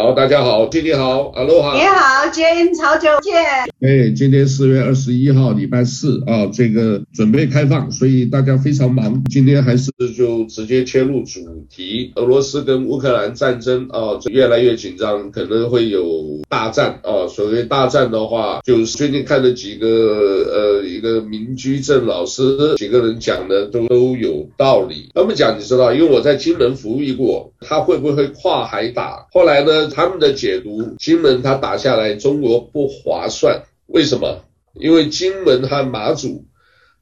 [0.00, 1.74] 好，大家好，今天好，哈喽哈。
[1.74, 3.34] 你好，James，好久不见。
[3.80, 9.24] 哎，今天四月二十一号，礼拜四啊，这个准备开放，所以大家非常忙。
[9.24, 16.04] 今天还是就直接切入主题，俄罗斯跟乌克兰战争啊，越来越紧张，可能会有
[16.48, 17.26] 大战啊。
[17.26, 25.08] 所谓大战的话，就是最近看了几个呃一个民居正老师几个人讲的都都有道理。
[25.12, 29.26] 他们讲你知道，因为我在金门服役过，他会不会跨海打？
[29.32, 29.87] 后来呢？
[29.90, 33.62] 他们的解读，金门他打下来，中国不划算。
[33.86, 34.44] 为什么？
[34.74, 36.44] 因为金门和马祖，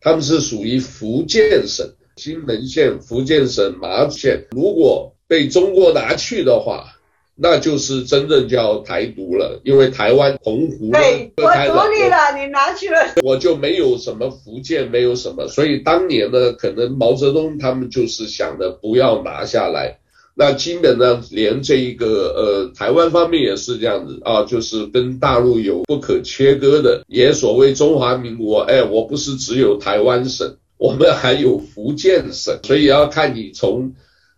[0.01, 4.47] 他们是属于福建省，金门县、福建省马祖县。
[4.53, 6.95] 如果被中国拿去的话，
[7.35, 9.61] 那就是真正叫台独了。
[9.63, 15.47] 因为台湾澎湖对，我独立了，你拿去了，我就没有什么福建，没有什么。
[15.49, 19.99] 所以当年呢，可能毛泽东他们就是想的，不要拿下来。
[20.39, 33.95] 那基本上连这一个呃台湾方面也是这样子啊，就是跟大陆有不可切割的，也所谓中华民国，哎，我不是只有台湾省，我们还有福建省，所以要看你从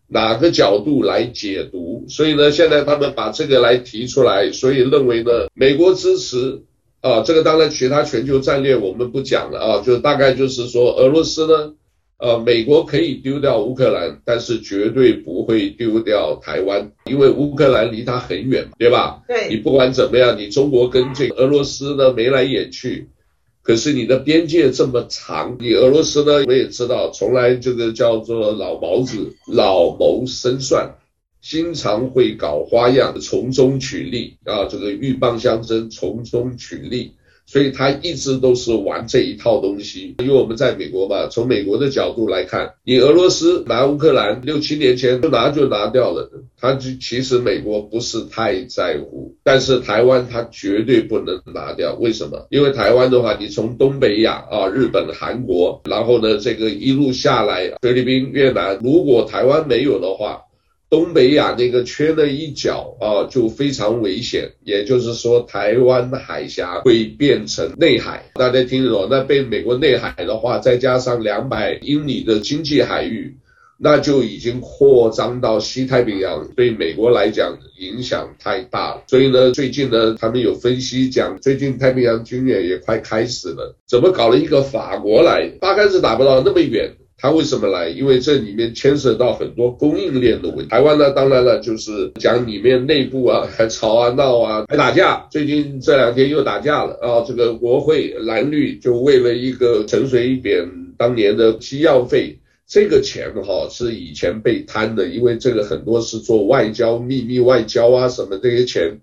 [0.07, 2.05] 哪个角度来解读。
[2.09, 6.63] 所以呢，现在他们把这个来提出来，所以认为呢，美国支持
[7.01, 11.75] 啊，这个当然其他全球战略我们不讲了啊，就大概就是说俄罗斯呢。
[12.19, 19.23] 呃，美国可以丢掉乌克兰，但是绝对不会丢掉台湾，因为乌克兰离它很远，对吧？
[19.29, 19.49] 对。
[19.51, 23.09] 你不管怎么样，你中国跟这个俄罗斯呢眉来眼去，
[23.63, 30.97] 可是你的边界这么长，你俄罗斯呢，我也知道，从来这个叫做老毛子，老谋深算，
[31.41, 37.13] 经常会搞花样，从中取利啊，这个鹬蚌相争，从中取利。
[37.51, 52.47] 所以他一直都是玩这一套东西，因为我们在美国嘛，从美国的角度来看，你俄罗斯拿乌克兰六七年前就拿就拿掉了，他就其实美国不是太在乎，但是台湾他绝对不能拿掉，为什么？
[52.51, 60.43] 因为台湾的话，你从东北亚啊，日本、韩国，然后呢，这个一路下来，菲律宾、越南，如果台湾没有的话。
[60.91, 64.51] 东北亚那个缺了一角啊，就非常危险。
[64.65, 68.25] 也就是说，台湾海峡会变成内海。
[68.35, 69.07] 大家听得懂？
[69.11, 73.37] 那被美国内海的话，再加上两百英里的经济海域，
[73.77, 79.03] 那就已经扩张到西太平洋，对美国来讲影响太大了。
[79.09, 85.53] 所以呢，最近呢，他们有分析讲，最近太平洋军演也快开始了，怎么搞了一个法国来？
[85.61, 86.91] 八竿子打不到那么远。
[87.21, 87.89] 他为什么来？
[87.89, 90.67] 因为这里面牵涉到很多供应链的问题。
[90.67, 95.27] 台湾呢，当然了，就是讲里面内部啊，还吵啊闹啊，还打架。
[95.29, 97.25] 最近这两天又打架了啊！
[97.27, 100.65] 这个国会蓝绿就为了一个陈水扁
[100.97, 109.01] 当年的机要费，这个钱哈是以前被贪的，因为这个很多是做外交秘密外交啊什么这些钱。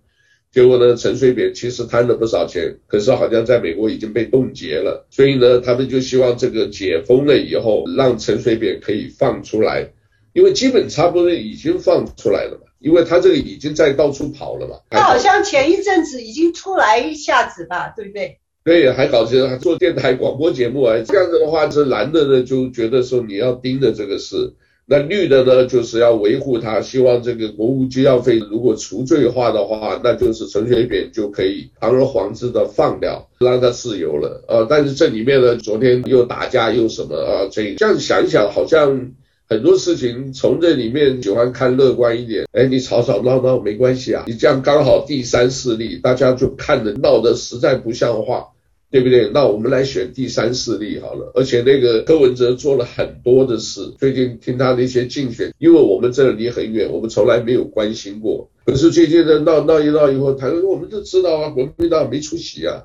[0.55, 9.89] 结果呢，陈水扁其实贪了不少钱，可是好像在美国已经被冻结了，所以呢，他们就希望这个解封了以后，让陈水扁可以放出来，
[10.31, 14.77] 因为基本差不多已经放出来了嘛，因为他这个已经在到处跑了嘛。
[14.91, 18.38] 他好像前一阵子已经出来一下子吧，对不对？
[18.63, 24.53] 对，还搞这还做电台广播节目啊，这样子的话，这男的呢就觉得说你要盯着这个事。
[24.88, 34.44] 那绿的呢，就是要维护他，希望这个国务机要费如果除罪化的话，那就是陈水扁就可以堂而皇之的放掉，让他自由了。
[34.47, 37.47] 呃，但是这里面呢，昨天又打架又什么啊？
[37.51, 39.12] 这这样想一想，好像
[39.50, 42.45] 很多事情从这里面喜欢看乐观一点。
[42.51, 48.50] 哎，你吵吵闹闹没关系啊，你这样刚好第三势力，大家就看着闹得实在不像话。
[48.91, 49.29] 对不对？
[49.34, 51.31] 那我们来选第三势力好了。
[51.35, 58.50] 而且那个柯文哲做了很多的事，最近听他的一些竞选，因为我们这离很远，我们从来没有关心过。
[58.66, 62.84] 可是最近的闹闹一闹以后，台湾我们都知道啊，国民党没出息啊，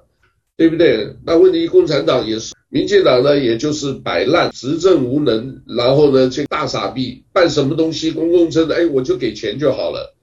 [0.57, 1.15] 对不对？
[1.25, 10.15] 那问题共产党也是，民进党呢，也就是摆烂，执政无能，然后呢，这大傻逼，办什么东西公共政策，哎，我就给钱就好了。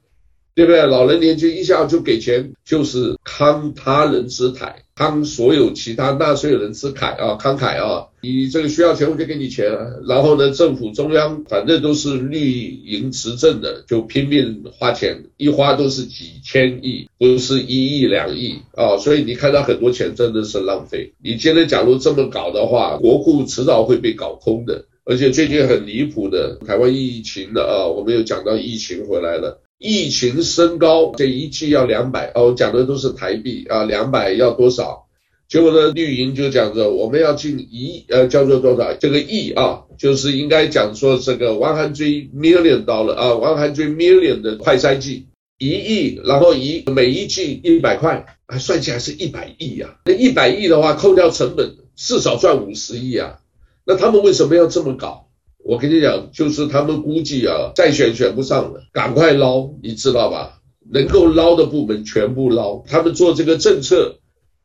[0.58, 0.82] 对不对？
[0.88, 8.08] 老人年金一下就给钱，就是慷他人之慨，慷所有其他纳税人之慨啊，慷慨啊！
[8.24, 9.72] 你这个需要钱，我就给你钱。
[10.08, 18.98] 然后呢，政府中央反正都是绿营执政的，就拼命花钱，一花都是几千亿，不是一亿两亿啊。
[18.98, 21.14] 所以你看到很多钱真的是浪费。
[21.24, 24.86] 你今天假如这么搞的话，国库迟早会被搞空的。
[25.06, 29.62] 而且最近很离谱的，台湾疫情的啊，我们有讲到疫情回来了。
[29.80, 35.06] 疫情升高，这一剂要两百哦，讲的都是台币啊，两百要多少？
[35.48, 38.94] 结果呢，绿营就讲着我们要进一呃，叫做多少？
[38.94, 45.28] 这个亿啊，就是应该讲说这个 one hundred million dollar 啊，one hundred million 的快筛剂。
[45.60, 49.96] 一亿，然后一每一季一百块，啊算起来是一百亿啊。
[50.06, 53.40] 那一百亿的话，扣掉成本，至少赚五十亿啊。
[53.86, 55.27] 那他们为什么要这么搞？
[55.68, 60.62] 我跟你讲，就是他们估计啊，再选选不上了，赶快捞，你知道吧？
[60.90, 62.82] 能够捞的部门全部捞。
[62.88, 64.20] 他们做这个政策，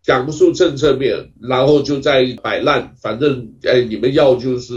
[0.05, 2.95] 讲不出政策面，然后就在摆烂。
[3.03, 4.75] 反正哎，你们要就是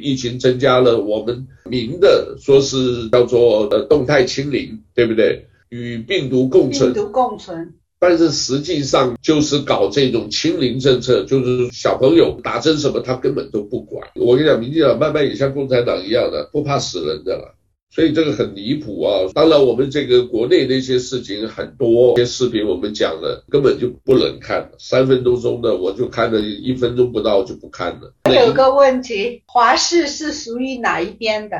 [0.00, 5.48] 疫情增加了，我们明的说是叫做呃动态清零，对不对？
[5.68, 6.94] 与病毒共存。
[6.94, 7.74] 病毒共存。
[8.00, 14.08] 但是实际上就是搞这种清零政策，就是小朋友打针什么他根本都不管。
[14.14, 17.54] 我跟你讲，民进党慢慢也像共产党一样的，不怕死人的了。
[17.90, 19.32] 所以这个很离谱啊！
[19.34, 24.72] 当然，我们这个国内的一些事情很多，些视频我们讲了，根本就不能看了。
[24.78, 28.12] 三分钟钟的我就看了一分钟不到就不看了。
[28.30, 31.56] 有个问题，华视是属于哪一边的？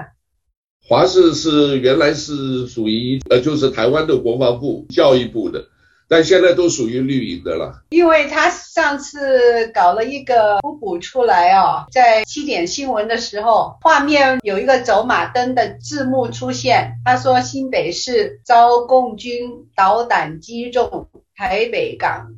[0.86, 5.64] 华视是原来是属于呃，就是台湾的国防部、教育部的。
[6.10, 22.28] 但现在都属于绿营的了，因为他上次搞了一个补补出来哦，在七点新闻的时候，画面有一个走马灯的字幕出现，他说新北市遭共军导弹击中，台北港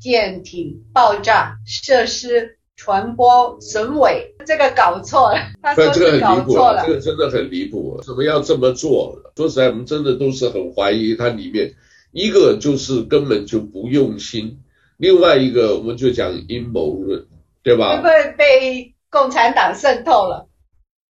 [0.00, 9.16] 舰艇爆炸，设施传播损毁，这个搞错了，他说是搞错了，这个真的很离谱，怎么要这么做？
[9.36, 11.72] 说实在，我们真的都是很怀疑它里面。
[12.12, 14.58] 一个就是根本就不用心，
[14.96, 17.26] 另外一个我们就讲阴谋论，
[17.62, 17.96] 对吧？
[17.96, 20.48] 会不会被共产党渗透了？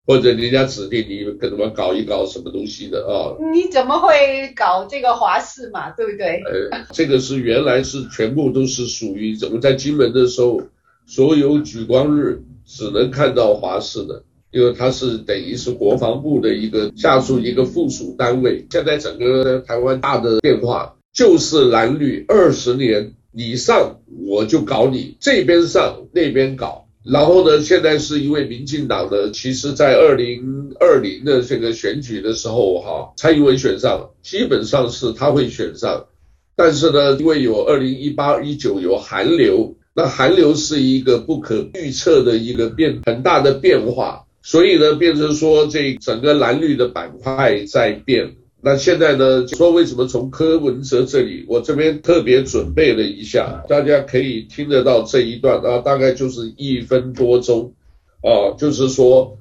[0.06, 3.38] 或者人家指定你跟他们搞一搞什么东西的啊？
[3.54, 5.92] 你怎么会搞这个华视嘛？
[5.92, 6.42] 对不对？
[6.46, 10.62] 呃，这个是原来是全部都是属于怎么在金门的时候，
[11.06, 14.24] 所有举光日只能看到华视的。
[14.52, 36.08] 因为它是等于是国防部的一个下属一个附属单位，现在整个台湾大的变化就是蓝绿二十年，你上我就搞你，这边上那边搞，然后呢，现在是因为民进党呢，其实在二零二零的这个选举的时候，哈，蔡英文选上，基本上是他会选上，
[36.56, 44.26] 但是呢，因为有二零一八一九有韩流，那韩流是一个不可预测的一个变很大的变化。
[44.50, 48.38] 所以呢，变成说这整个蓝绿的板块在变。
[48.60, 57.74] 那现在呢，就说为什么从柯文哲这里，我这边特别准备了一下，大家可以听得到这一段啊，大概就是一分多钟，
[58.24, 59.38] 啊，就是说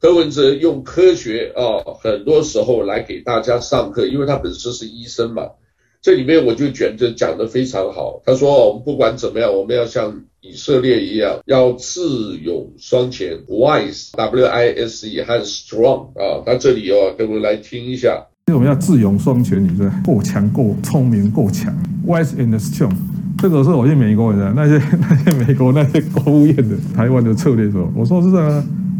[0.00, 5.48] 柯文哲用科学啊，很多时候来给大家上课，因为他本身是医生嘛。
[6.02, 8.20] 这里面我就觉得讲得非常好。
[8.26, 12.00] 他说：“我们不管怎么样，我们要像以色列一样，要智
[12.42, 16.42] 勇双全，wise，W-I-S-E 和 strong 啊。
[16.44, 18.26] 他这里哦，跟我们来听一下。
[18.52, 21.72] 我们要智勇双全，你说够强、够聪明、够强
[22.04, 22.90] ，wise and strong。
[23.38, 28.36] 这个是我去美国的那些 那些美国那些国务院的台湾的策略说，我说是这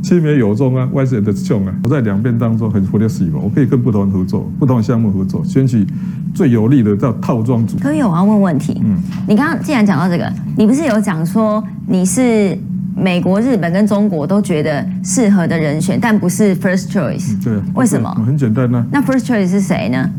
[0.02, 5.86] 样。”七美有中啊，wise and strong 啊，我在两边当中很 flexible，我可以跟不同人合作，不同项目合作，选取
[6.34, 7.78] 最有利的叫套装组。
[7.78, 8.80] 可以，我要问问题。
[8.84, 8.96] 嗯，
[9.28, 12.58] 你刚刚既然讲到这个，你不是有讲说你是
[12.96, 17.42] 美国、日本跟中国都觉得适合的人选，但不是 first choice。
[17.42, 18.10] 对，为什么？
[18.26, 18.84] 很简单呢。
[18.90, 20.10] 那 first choice 是谁呢？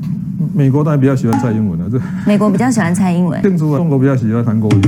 [0.53, 3.41] 美国当然比较喜欢蔡英文了，这美国比较喜欢蔡英文。
[3.41, 4.81] 定出啊，中国比较喜欢韩国瑜，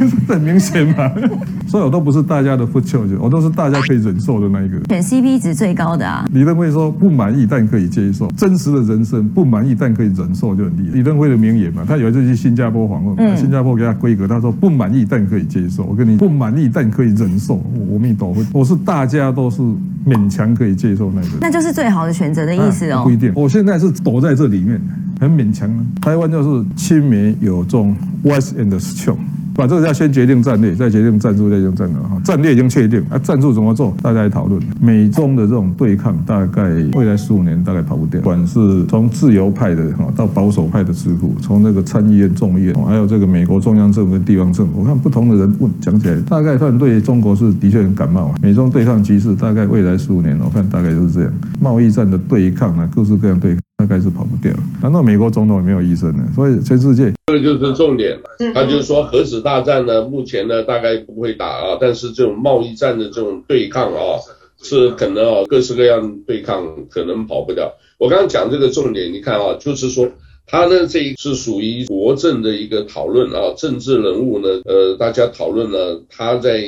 [0.00, 0.01] 这
[0.32, 1.10] 很明显嘛。
[1.68, 4.78] 所以我都不是大家的 first choice，我都是大家可以忍受的那一个。
[4.88, 6.28] 选 CP 值最高的啊。
[6.32, 10.94] 李登辉说不满意但可以接受，真实的人生不满意但可以忍受就很厉害。
[10.94, 15.84] 李登辉的名言嘛，他有一次去新加坡访问，嗯、新加坡给他规格，他说不满意但可以接受。
[15.84, 19.62] 我跟你不满意但可以忍受，我弥陀佛，我是大家都是
[20.06, 21.28] 勉强可以接受那个。
[21.40, 22.98] 那就是最好的选择的意思哦。
[22.98, 24.80] 啊、不一定，我现在是躲在这里面。
[25.20, 29.16] 很勉强啊，台湾就是亲美有中，wise and strong。
[29.54, 32.20] 把这个要先决定战略，再决定战术，再决定战略哈。
[32.24, 34.60] 战略已经确定，啊，战术怎么做，大家来讨论。
[34.80, 36.62] 美中的这种对抗，大概
[36.94, 38.20] 未来十五年大概跑不掉。
[38.20, 48.34] 不管是从自由派的哈到保守派的智库，从那个参议院、众议院，还有这个美国中央政府跟地方政府，我看不同的人问讲起来，大概算对中国是的确很感冒啊。
[48.42, 51.32] 美中对抗局势，大概未来十五年，我看大概就是这样。
[51.60, 54.52] 贸易战的对抗啊，各式各样对抗，大概是跑不掉。
[54.80, 56.24] 难道美国总统也没有医生呢？
[56.34, 57.12] 所以全世界。
[57.26, 58.16] 这个就是重点，
[58.54, 64.20] 他就是说核子大战呢，目前呢大概不会打啊，但是这种贸易战的这种对抗啊，
[64.62, 67.72] 是可能啊各式各样对抗可能跑不掉。
[67.98, 70.08] 我刚刚讲这个重点，你看啊，就是说
[70.46, 76.60] 他呢这一是属于国政的一个讨论啊，政治人物呢，呃，大家讨论呢他在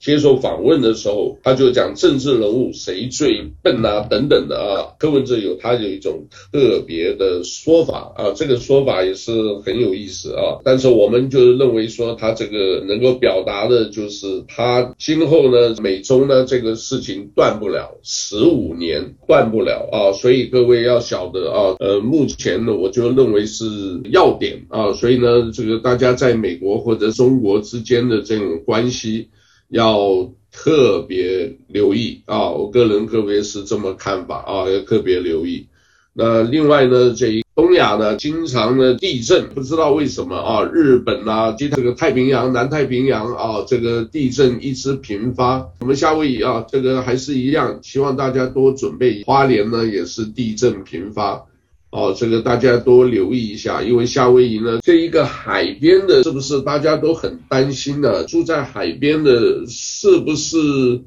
[0.00, 4.96] 接受访问的时候，他就讲政治人物谁最笨啊等等的啊。
[4.98, 9.30] 柯文哲有他有一种特别的说法啊，这个说法也是
[9.64, 10.58] 很有意思啊。
[10.64, 20.12] 但是我们就是认为说他这个能够表达的就是他今后呢，美中呢这个事情断不了，十五年断不了啊。
[20.12, 23.66] 所以各位要晓得啊，呃，目前呢我就认为是
[24.10, 24.94] 要点啊。
[24.94, 29.28] 所以呢，这个大家在美国或者中国之间的这种关系。
[29.70, 32.50] 要特别留意啊！
[32.50, 35.68] 我个人特别是这么看法啊，要特别留意。
[36.12, 45.68] 那另外呢，这一东亚呢，经常呢地震，不知道为什么啊，日本啊，这个太平洋、南太平洋啊，这个地震一直频发。
[45.78, 49.22] 我们夏威夷啊，这个还是一样，希望大家多准备。
[49.22, 51.46] 花莲呢，也是地震频发。
[51.90, 58.22] 哦，这个大家多留意一下，因为夏威夷呢，这一个海边的，是不是大家都很担心呢？
[58.24, 60.56] 住在海边的，是不是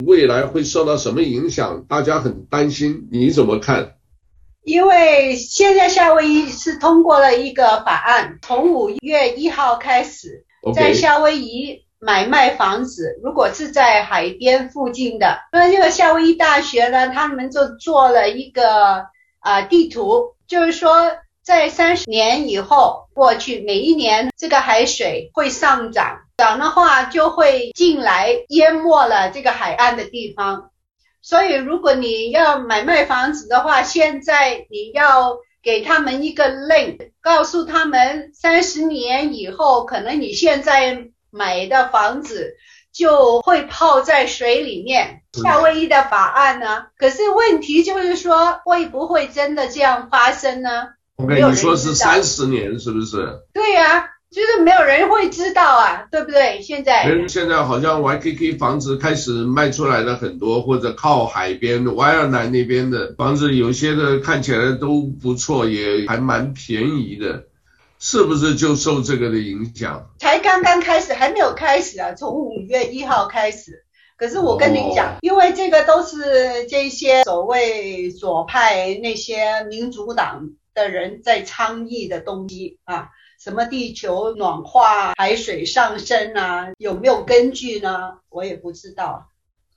[0.06, 1.86] 未来会受到什么影响？
[1.88, 3.94] 大家很担心，你怎么看？
[4.66, 10.44] 因为现在夏威夷是通过了一个法案，从五月一号开始，
[10.76, 18.66] 在夏威夷买卖房子，如果是在海边附近的，那这个夏威夷大学呢，他们就做了一个
[19.40, 20.34] 啊、呃、地图。
[20.54, 30.70] 就是说，在三十年以后过去，每一年这个海水会上涨，涨的话就会进来淹没了这个海岸的地方。
[31.24, 42.58] 所以，如果你要买卖房子的话，现在你要给他们一个 link，告诉他们三十年以后，可能你现在买的房子
[42.94, 45.22] 就会泡在水里面。
[45.34, 46.86] 夏威夷的法案呢？
[46.98, 50.70] 可是问题就是说，会不会真的这样发生呢
[51.16, 53.40] ？OK，你说是三十年，是不是？
[53.52, 56.62] 对呀、啊，就是没有人会知道啊，对不对？
[56.62, 67.46] 现在，现在好像 YKK 房子开始卖出来了很多，或者靠海边的 y 尔南那边的房子，有些的看起来都不错，也还蛮便宜的，
[68.06, 70.10] 是不是就受这个的影响？
[70.20, 73.86] 才刚刚开始，还没有开始啊，从五月一号开始。
[74.18, 83.08] 可是我跟你讲，因为这个都是这些所谓左派那些民主党的人在倡议的东西啊，
[83.40, 88.18] 什么地球暖化、海水上升啊，有没有根据呢？
[88.28, 89.30] 我也不知道。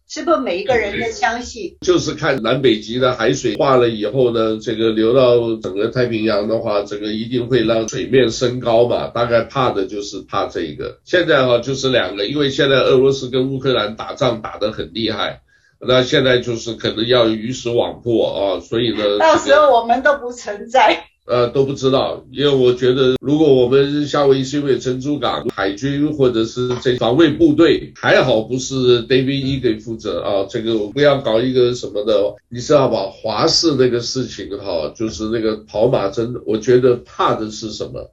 [0.09, 1.77] 是不是每一个人的相信？
[1.81, 9.09] 就是看南北极的海水化了以后呢，这个流到整个太平洋的话，这个一定会让水面升高嘛。
[9.09, 11.01] 大概怕的就是怕这个。
[11.05, 15.41] 现在哈就是两个，因为现在俄罗斯跟乌克兰打仗打得很厉害，
[15.81, 21.05] 那现在就是可能要鱼死网破啊，所以呢，到时候我们都不存在。
[21.27, 33.11] 呃，都不知道，因为我觉得，如果我们夏威夷是因为珍珠港海军或者是这防卫部队，还好不是 David Ige 给负责啊，这个不要搞一个什么的，你知道吧？
[33.11, 38.13] 华氏那个事情哈，就是那个跑马灯，我觉得怕的是什么？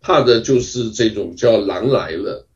[0.00, 2.46] 怕的就是这种叫狼来了，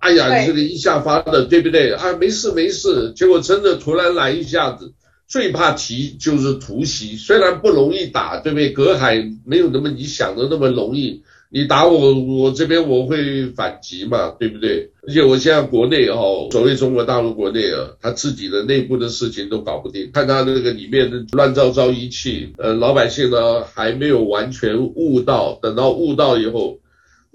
[0.00, 1.92] 哎呀，你这个一下发的，对不对？
[1.92, 4.92] 啊，没事没事，结果真的突然来一下子。
[5.28, 8.70] 最怕提就是突袭，虽然不容易打，对不对？
[8.70, 11.22] 隔海没有那么你想的那么容易。
[11.50, 14.90] 你打我，我这边我会反击嘛，对不对？
[15.06, 26.78] 而且我现在国内哦，所谓中国大陆国内啊，他自己的内部的事情都搞不定，看他那个里面的乱糟糟一气，呃，老百姓呢还没有完全悟到，等到悟到以后。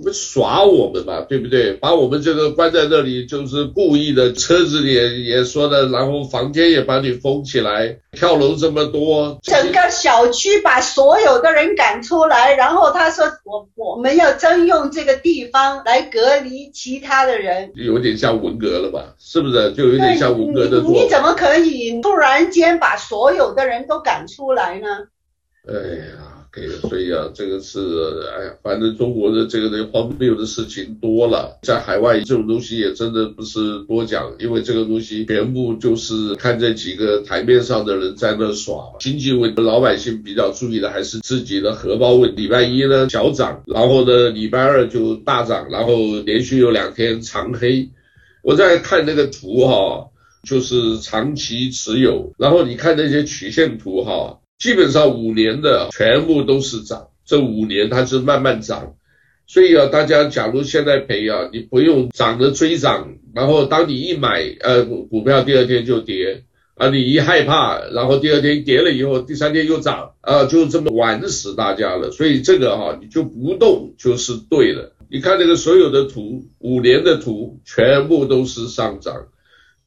[0.01, 1.73] 不耍我们嘛，对不对？
[1.73, 4.33] 把我们这个关在那里，就是故意的。
[4.33, 19.13] 车子也也说的，然后房间也把你封起来，跳楼这么多，整个小区把所有的人赶出来，然后他说我我们要征用这个地方来隔离其他的人，有点像文革了吧？
[19.19, 19.71] 是不是？
[19.73, 20.91] 就有点像文革的做。
[20.91, 24.87] 你怎么可以突然间把所有的人都赶出来呢？
[25.67, 26.32] 哎呀。
[26.55, 27.79] 对，所以啊，这个是，
[28.37, 38.93] 哎呀，反正中国的这个人荒谬的事情多了，在海外这种东西也真的不是多讲，因为这个东西全部就是看这几个台面上的人在那耍。
[38.99, 42.43] 经济问题，老百姓比较注意的还是自己的荷包问题。
[42.43, 47.89] 礼拜一呢小涨，然后呢礼拜二就大涨，然后连续有两天长黑。
[48.43, 50.11] 我在看那个图哈，
[50.43, 54.37] 就是长期持有，然后你看那些曲线图哈。
[54.63, 58.95] 基本上五年的全部都是涨，这五年它是慢慢涨，
[59.45, 72.11] 所以啊，大家假如现在赔啊，你不用涨的追涨，然后当你一买呃股票，第二天就跌啊，你一害怕，然后第二天跌了以后，第三天又涨啊，就这么玩死大家了。
[72.11, 74.93] 所以这个哈、你就不动就是对的。
[75.09, 79.27] 你看那个所有的图，五年的图全部都是上涨。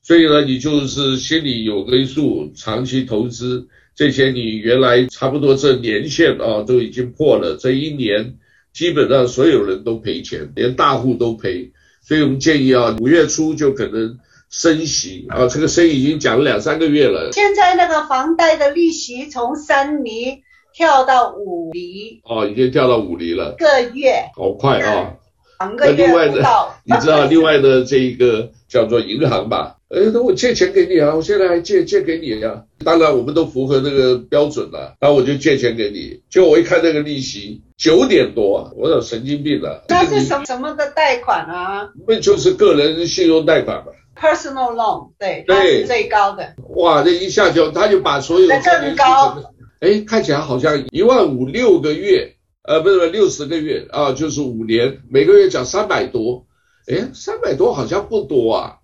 [0.02, 8.34] 所以呢，你就是心里有个数，长期投资这些，你原来差不多这年限啊都已经破了，这一年
[8.72, 11.72] 基本上所有人都赔钱，连大户都赔。
[12.06, 14.18] 所以我们建议啊，五月初就可能
[14.50, 17.30] 升息啊，这个升息已经讲了两三个月了。
[17.32, 20.44] 现在那个房贷的利息从三厘。
[20.78, 25.14] 跳到五厘哦，已经跳到五厘了，个月好快啊！
[25.58, 29.76] 两个月不到，你知道另外的这一个叫做银行吧？
[29.88, 32.62] 哎，那我借钱给你啊，我现在还借借给你呀、啊。
[32.84, 36.20] 当然我们都符合那个标准了，那我就借钱给你。
[36.28, 39.84] 就我一看那个利息九点多啊，我有神经病了。
[39.88, 41.88] 那是什么什么的贷款啊？
[42.08, 43.92] 那就是个人信用贷款嘛。
[44.18, 46.54] Personal loan，对，它是最高的。
[46.74, 49.36] 哇，这一下就他就把所有的更高。
[49.80, 52.32] 哎，看起来好像一万五六个月，
[52.64, 56.45] 呃，不是不是六十个月啊，就是五年，每个月缴三百多，
[56.86, 58.76] 哎，三百多好像不多啊，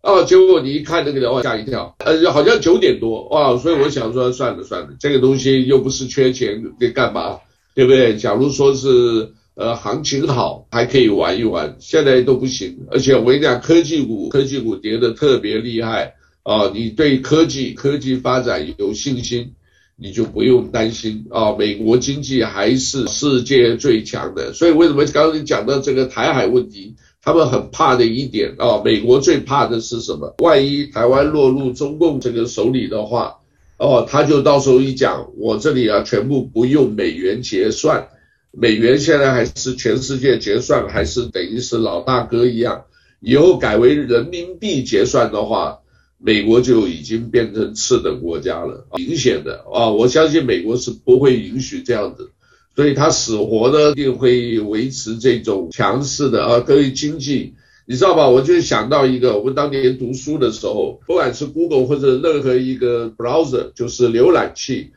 [0.00, 7.38] 啊，结果你一看那个的话，吓一跳，呃，好像九点多，哇，所以我想说算了算了，这个东西又不是缺钱，给干嘛，
[7.74, 8.16] 对不对？
[8.16, 19.52] 假如说是呃行情好，还可以玩一玩，现在都不行，而且我跟你讲，科技股科技股跌的特别厉害啊，你对科技科技发展有信心。
[19.96, 24.52] 你就不用担心啊，美国经济还是世界最强的。
[24.52, 30.34] 所以为什么刚刚你讲到这个台海问题，他们很怕的一点啊，美国最怕的是什么？
[30.38, 33.38] 万一台湾落入中共这个手里的话，
[33.78, 38.08] 哦，他就到时候一讲，我这里啊全部不用美元结算，
[38.50, 42.84] 美元现在还是全世界结算，还是等于是老大哥一样，
[43.20, 45.78] 以后改为人民币结算的话。
[46.16, 52.30] 美国就已经变成次等国家了，明显的啊，我相信美国是不会允许这样子，
[52.76, 57.54] 所以他死活呢一定会维持这种强势的啊，关于经济，
[57.86, 58.28] 你知道吧？
[58.28, 64.90] 我就想到一个，我们当年读书的时候，不管是 Google 或者任何一个 browser，就是浏览器，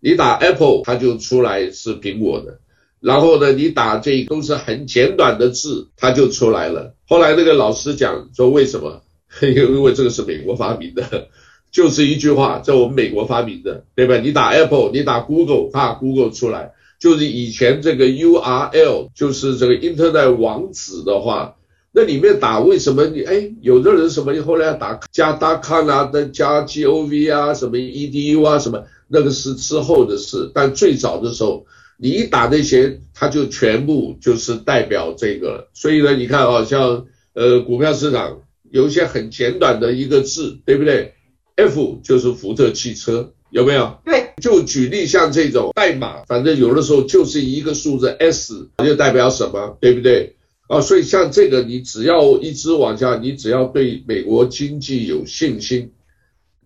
[0.00, 2.60] 你打 Apple 它就出来是苹果的，
[3.00, 6.94] 然后呢，你打这都是很简短的字，它就出来了。
[7.06, 9.02] 后来那个老师讲说为什么？
[9.42, 11.28] 因为这个是美国发明的，
[11.70, 14.16] 就是一句话，在我们美国发明的，对吧？
[14.16, 21.56] 你打 Apple，你打 Google，啊，Google 出来，就是以前这个 URL，就是这个 Internet 网址的话，
[21.92, 35.68] 那里面打为什么你哎，有的人什么后来打加 .com 啊，加 .gov 啊，什么 edu 啊，什么那个是之后的事，但最早的时候，你一打那些，它就全部就是代表这个。
[35.74, 38.40] 所以呢，你看啊，像呃股票市场。
[38.70, 41.14] 有一些很简短的一个字，对不对
[41.56, 43.98] ？F 就是福特汽车，有没有？
[44.04, 50.36] 对，就举例像这种代码，反正有的时候就是一个数字 S，就代表什么，对不对？
[50.68, 55.90] 啊，所以像这个，你只要一直往下，你只要对美国经济有信心，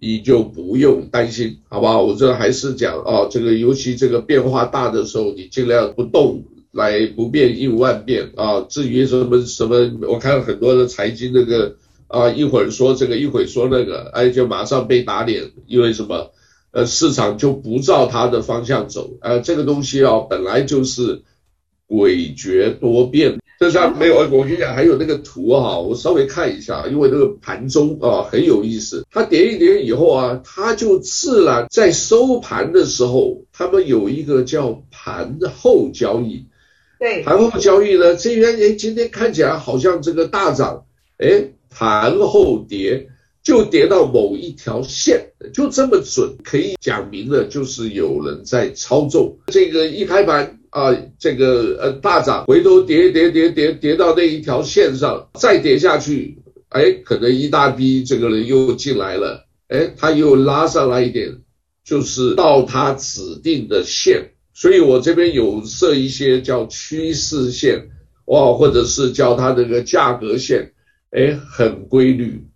[0.01, 2.03] 你就不用担心，好不好？
[2.03, 6.45] 我这还是讲啊，这个尤其这个变化大的时候，你尽量不动。
[6.75, 8.63] 来不变应万变啊！
[8.67, 11.77] 至于什么什么，我看很多的财经那个。
[12.09, 16.31] 啊，一会儿说这个，一会儿说那个，哎，就马上被打脸，因为什么？
[16.73, 21.23] 呃，市场就不照它的方向走，呃，这个东西啊，本来就是
[21.87, 23.39] 诡谲多变。
[23.61, 36.47] 这上没有，我跟你讲，还有那个图哈，我稍微看一下，因为那个盘中啊很有意思，它跌一跌以后啊，它就自然在收盘的时候，他们有一个叫盘后交易。
[36.99, 40.85] 对，盘后交易呢，这边哎，今天看起来好像这个大涨，
[41.19, 41.51] 哎。
[41.75, 43.09] 盘后跌
[43.43, 49.39] 就跌到某一条线，就这么准，可以讲明了，就是有人在操纵。
[49.49, 61.39] 这个一开盘啊，这个呃大涨，回头跌跌跌跌跌到那一条线上，再跌下去，哎，可能一大批这个人又进来了，哎，他又拉上来一点，
[61.85, 64.31] 就是到他指定的线。
[64.55, 67.89] 所以我这边有设一些叫趋势线，
[68.27, 70.73] 哇，或者是叫它这个价格线。
[71.11, 72.47] 哎，很规律，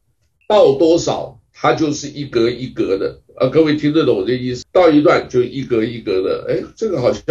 [0.49, 3.49] 到多少它就是一格一格的啊！
[3.49, 4.65] 各位听得懂我这意思？
[4.73, 7.23] 到一段就一格一格的，哎，这个好像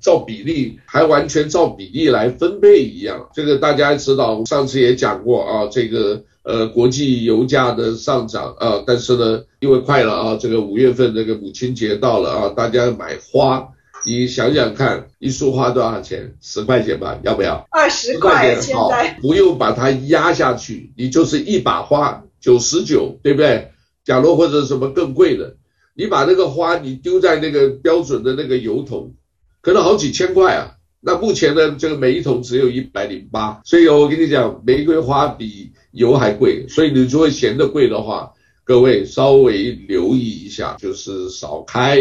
[0.00, 3.28] 照比例，还完全照比例来分配一样。
[3.34, 13.68] 这个大家知道，上次也讲过啊，这个呃国际油价的上涨啊，但是呢，因为快了啊，这个五月份这个母亲节到了啊，大家买花。
[14.06, 16.34] 你想想看，一束花多少钱？
[16.40, 17.66] 十块钱吧，要不要？
[17.70, 18.90] 二十块，钱，好
[19.22, 23.70] 不用把它压下去，你就是一把花九十九，对不对？
[24.04, 25.56] 假如或者什么更贵的，
[25.94, 29.14] 你把那个花你丢在那个标准的那个油桶，
[29.62, 41.96] 可能好几千块啊，那目前呢，这个每一桶只有一百零八，所以我跟你讲，玫瑰花比油还贵，所以你如果嫌得贵的话，各位稍微留意一下，就是少开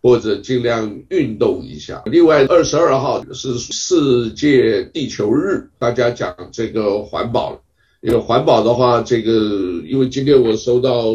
[0.00, 2.00] 或者尽量运动一下。
[2.06, 7.60] 另外，二十二号是世界地球日，大家讲这个环保。
[8.02, 11.14] 因为环保的话，这个因为今天我收到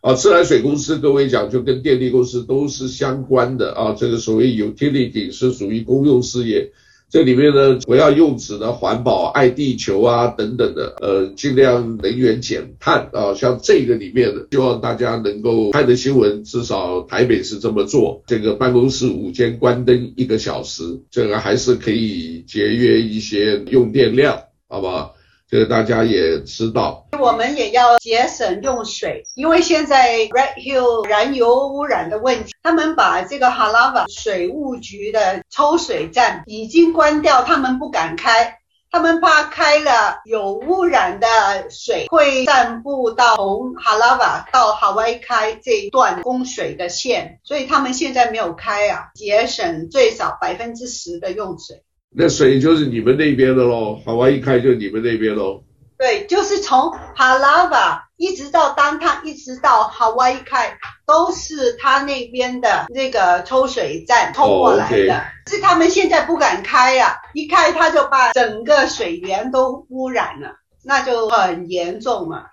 [0.00, 3.94] 啊，自来水公司各位讲，就跟电力公司都是相关的啊。
[3.98, 6.72] 这个所谓 utility 是属于公用事业，
[7.10, 13.34] 这里面呢，不要用纸的环保、爱地球啊等等的，呃，尽量能源减碳啊。
[13.34, 18.22] 像这个里面，希望大家能够看的新闻，至少台北是这么做。
[18.26, 24.38] 这个办公室午间关灯一个小时，这个还是可以节约一些用电量，
[24.70, 25.13] 好不好？
[25.54, 38.58] 这个大家也知道，我们也要节省用水，因为现在 Red Hill 燃油污染的问题，他们把这个 Halawa 水务局的抽水站已经关掉，他们不敢开，
[38.90, 51.84] 他们怕开了有污染的水会散布到从 Halawa 到 Hawaii 开这一段供水的线，所以他们现在没有开啊，节省最少百分之十的用水。
[52.16, 55.64] 那水就是你们那边的喽，海湾一开就你们那边喽。
[55.98, 65.14] 对，就是从哈拉瓦一直到当他，一直到哈瓦伊开，都是他那边的那个抽水站抽过来的。
[65.14, 65.22] Oh.
[65.50, 72.44] 是他们现在不敢开呀、啊，一开他就把整个水源都污染了，那就很严重嘛。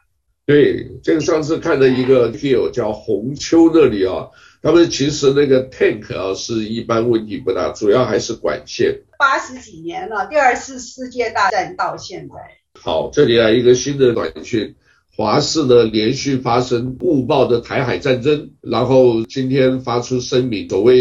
[0.45, 4.27] 对，这个上次看的一个 field 叫红丘那里啊。
[4.63, 9.01] 他们其实那个 tank 啊，是一般问题不大，主要还是管线。
[9.17, 12.35] 八十几年了，第二次世界大战到现在。
[12.79, 14.75] 好，这里来一个新的短讯。
[15.15, 20.97] 华视呢连续发生误报的台海战争，然后今天发出声明，所谓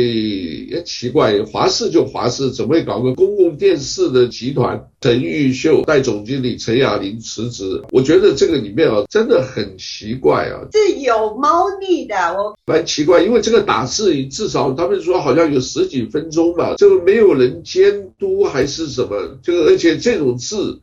[0.69, 4.89] 也奇怪，华视就华视，怎么会搞个公共电视的集团？
[5.01, 20.81] 陈玉秀代总经理陈雅玲辞职，我觉得这个里面啊真的很奇怪啊，是有猫腻的，我蛮奇怪，因为这个打字至少他们说好像有十几分钟吧，这个没有人监督还是什么，这个而且这种字。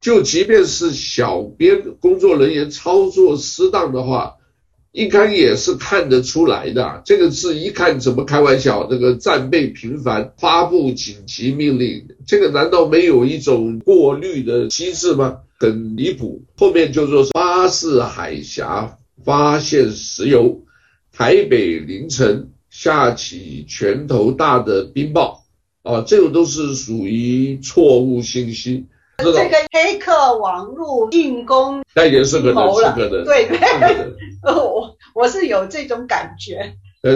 [0.00, 4.36] 就即便是小编工作人员操作失当的话，
[4.92, 7.02] 应该也是看得出来的。
[7.04, 8.86] 这个字一看怎么开玩笑？
[8.88, 15.38] 这个战备频繁，发布紧急命令，这个难道没有一种过滤的机制吗？
[15.58, 16.44] 很离谱。
[16.56, 20.62] 后面就说巴士海峡发现石油，
[21.12, 25.40] 台北凌晨下起拳头大的冰雹，
[25.82, 28.86] 啊，这种都是属于错误信息。
[29.18, 33.58] 这个黑客网络进攻，那也是可能，是可能，对对，
[34.46, 36.74] 我我是有这种感觉，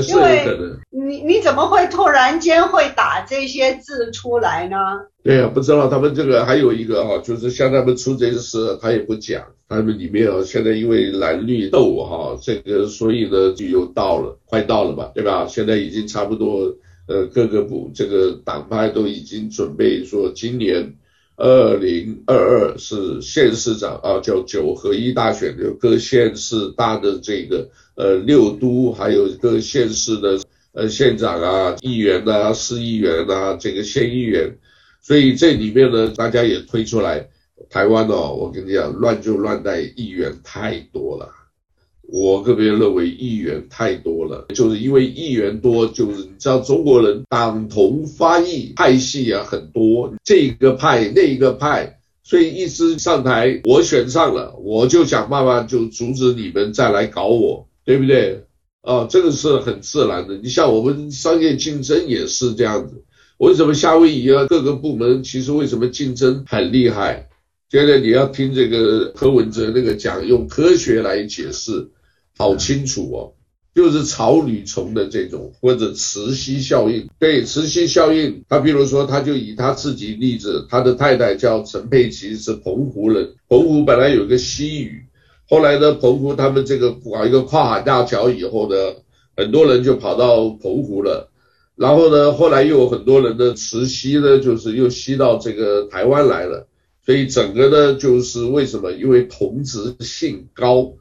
[0.09, 0.45] 因为
[0.91, 4.77] 你你怎么会突然间会打这些字出来呢？
[5.23, 15.47] 对呀、啊，不知道他们这个还有一个哈、啊，就是像他们出这些事，他也不讲，他们里面啊，现在因为蓝绿斗哈、啊，这个所以呢就又到了，快到了嘛，对吧？
[15.49, 16.75] 现在已经差不多，
[17.07, 20.95] 呃，各个部这个党派都已经准备说今年。
[21.43, 30.39] 二零二二是县市长啊，叫九合一大选，有各县市大的这个呃六都，还有各县市的
[30.73, 34.57] 呃县长啊、议员啊、市议员啊、这个县议员，
[35.01, 37.29] 所以这里面呢，大家也推出来，
[37.69, 41.42] 台湾哦，我跟你讲，乱就乱在议员太多了。
[42.15, 58.45] 我个别认为议员太多了，就是因为议员多，就是你知道中国人党同伐异，派系啊很多，这个派那个派，所以一直上台，我选上了，我就想办法就阻止你们再来搞我，对不对？
[58.83, 60.37] 啊，这个是很自然的。
[60.37, 63.03] 你像我们商业竞争也是这样子，
[63.39, 67.27] 为什么夏威夷啊各个部门其实为什么竞争很厉害？
[67.71, 71.89] 现在你要听这个柯文哲那个讲，用科学来解释。
[72.37, 73.33] 好清楚哦，
[73.75, 77.09] 就是草履虫的这种或者磁吸效应。
[77.19, 83.35] 对，磁吸效应，他比如说，他就以他自己例子，他的太太叫陈佩琪，是澎湖人。
[83.49, 85.05] 澎湖本来有个西语，
[85.49, 88.77] 后来呢，澎湖他们这个搞一个跨海大桥以后呢，
[89.37, 91.31] 很多人就跑到澎湖了。
[91.75, 96.67] 然后呢，后来又有很多人的磁吸呢，就是又吸到这个台湾来了。
[97.05, 98.93] 所以整个呢，就是为什么？
[98.93, 100.93] 因为同质性高。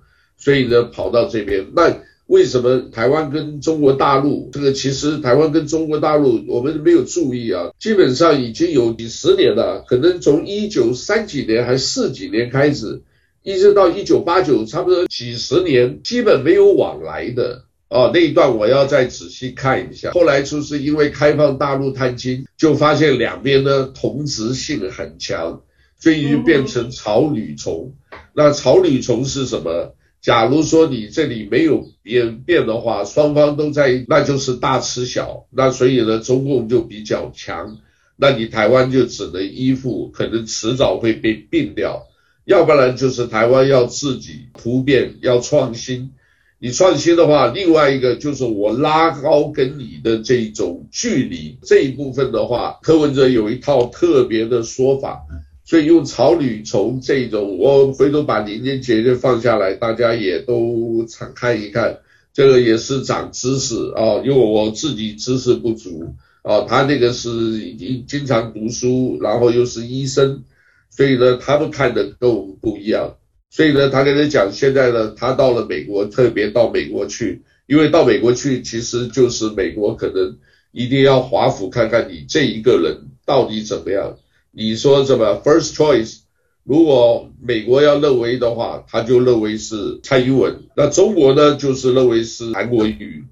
[0.41, 13.01] 所以呢，跑到这边，那为什么台湾跟中国大陆这个其实台湾跟中国大陆我们没有注意啊，基本上已经有几十年了，可能从一九三几年还是四几年开始，
[13.43, 20.11] 一直到一九八九，差不多几十年基本没有往来的哦，那一段我要再仔细看一下。
[20.11, 25.61] 后来就是因为开放大陆探亲，就发现两边呢同质性很强，
[25.99, 27.93] 所以就变成草履虫。
[28.33, 29.93] 那草履虫是什么？
[30.21, 35.47] 假如说你这里没有变变的话，双方都在，那就是大吃小。
[35.49, 37.77] 那所以呢，中共就比较强，
[38.17, 42.07] 那你台湾就只能依附，可能迟早会被并掉。
[42.45, 46.11] 要不然就是台湾要自己突变，要创新。
[46.59, 55.25] 你创新的话，另外一个就是我拉高跟你的这种距离这一部分的话，柯文哲有一套特别的说法，
[55.71, 61.99] 所以用草履虫这种，我回头把年年节日放下来，大家也都常看一看，
[62.33, 70.43] 这个也是长知识啊，因为我自己知识不足啊，他那个是已经经常读书，然后又是医生，
[70.89, 73.15] 所以呢，他们看的跟我们不一样。
[73.49, 80.37] 所以呢，他跟他讲，现在呢，他到了美国，特别到美国去，因为到美国去，其实就是美国可能
[80.73, 84.17] 一定要华府看看你这一个人到底怎么样。
[84.51, 86.19] 你说什么 first choice？
[86.63, 90.63] 如果美国要认为的话，他就认为是蔡英文。
[90.75, 93.23] 那中国呢，就是认为是韩国瑜。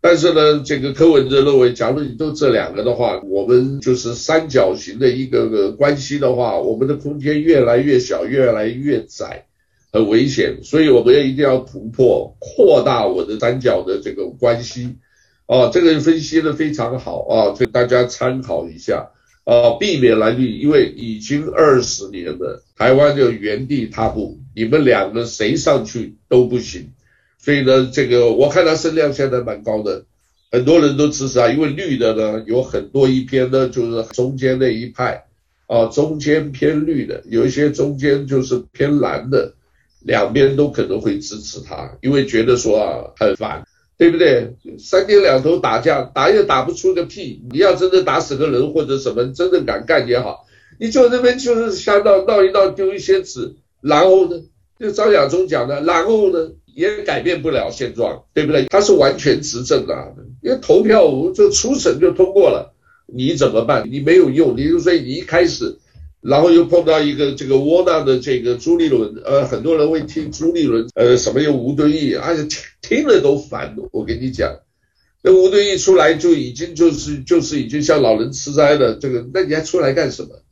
[0.00, 9.46] 但是呢，这个柯文哲认为，假如你都这两个的话，我们就是三角形的一个个关系的话，我们的空间越来越小，越来越窄。
[9.92, 14.96] 很危险，所以我们要一定要突破，扩大我的三角的这个关系，
[15.44, 19.10] 啊，这个分析的非常好啊，所以大家参考一下
[19.44, 26.92] 啊，避免蓝绿，因为已经二十年了，台湾就原地踏步，你们两个谁上去都不行，
[27.38, 30.04] 所以呢，这个我看他声量现在蛮高的，
[30.50, 35.24] 很多人都支持他，因为绿的呢有很多一边呢就是中间那一派，
[35.66, 39.54] 啊，中间偏绿的，有一些中间就是偏蓝的。
[40.04, 43.64] 两边都可能会支持他，因为觉得说啊很烦，
[44.02, 44.56] 对不对？
[44.80, 47.40] 三天两头打架，打也打不出个屁。
[47.52, 50.44] 你要真的打死个人或者什么，真的敢干也好，
[50.80, 54.42] 你就那边就是瞎闹闹一闹，丢一些纸，然后呢，
[54.80, 58.64] 就张亚中讲的，然后呢也改变不了现状，对不对？
[58.64, 62.74] 他是完全执政的，因为投票就初审就通过了，
[63.06, 63.88] 你怎么办？
[63.88, 65.78] 你没有用，你就所以你一开始。
[66.20, 72.46] 然后又碰到一个这个窝囊的这个朱立伦，呃，很多人会听朱立伦，呃，什么又吴敦义，而且
[72.92, 73.74] 听了都烦。
[73.90, 74.60] 我跟你讲，
[75.22, 80.42] 那吴敦义出来就已经就是就是已经像老人痴呆了，这个那你还出来干什么？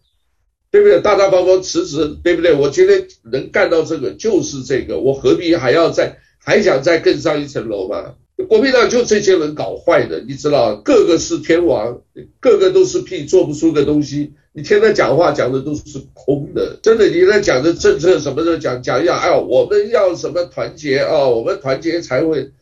[0.70, 1.02] 对不对？
[1.02, 2.54] 大大方方辞职，对不对？
[2.54, 8.14] 我今天能干到这个就是这个，我何必还要再还想再更上一层楼嘛？
[8.48, 12.00] 国民党就这些人搞坏的，你知道，个个是天王，
[12.40, 14.32] 个个都是屁，做不出个东西。
[14.52, 15.82] 你听他讲话讲的都是
[16.12, 17.06] 空的，真的。
[17.06, 21.36] 你在讲的政策什么的讲讲一下，哎呦，我们要什么团结啊、哦？
[21.36, 22.52] 我们团结才会，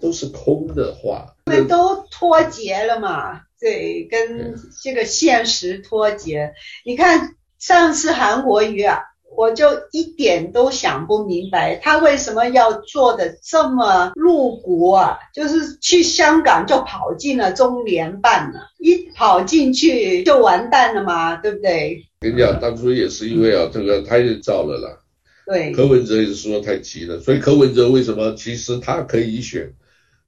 [0.00, 1.34] 都是空的话。
[1.46, 3.40] 我们都脱节了嘛？
[3.58, 6.52] 对，跟这个现实脱节。
[6.84, 9.00] 你看上次韩国瑜啊。
[9.36, 15.18] 我就一点都想不明白，他为什么要做的这么露骨啊？
[15.34, 22.04] 就是去香港就跑进了中联办了，一跑进去就完蛋了嘛，对不对？
[22.20, 24.98] 跟你讲，当初也是因为啊，这个太早了啦。
[25.46, 25.72] 对。
[25.72, 29.72] 柯文哲也是说太急了，所以柯文哲为什么其实他可以选？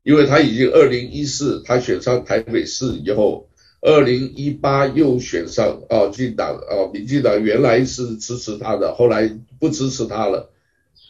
[0.03, 3.49] 因为他已经二零一四他选上台北市以后。
[3.87, 10.51] 二零一八又选上啊，进党啊，民进党原来是支持他的，后来不支持他了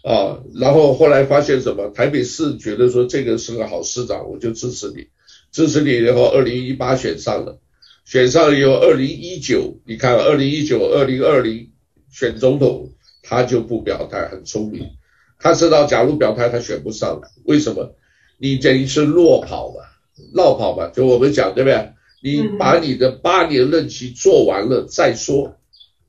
[0.05, 1.89] 啊，然后后来发现什么？
[1.95, 5.07] 台北市觉得说这个是个好市长，我就支持你，
[5.51, 7.59] 支持你然后，二零一八选上了，
[8.05, 11.71] 选上了以后，二零一九你看，二零一九、二零二零
[12.11, 12.91] 选总统，
[13.23, 14.91] 他就不表态，很聪明，
[15.39, 17.95] 他知道假如表态他选不上，为什么？
[18.37, 19.81] 你等于是落跑嘛，
[20.35, 21.96] 落跑嘛，就我们讲对不对？
[22.27, 25.59] 你把你的八年任期做完了再说。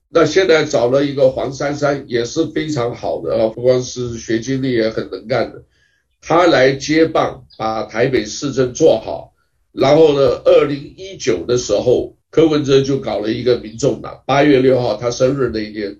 [0.09, 5.61] 那现在找了一个黄珊珊也是非常好的啊，不光是学经历也很能干的，
[6.19, 9.35] 他来接棒把台北市政做好。
[9.71, 15.99] 然后呢，二零一九的时候，柯文哲就搞了一个民众党，八月六号他生日那一天，